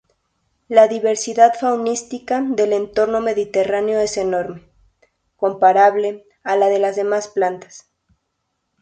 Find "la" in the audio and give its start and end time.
0.67-0.87, 6.55-6.69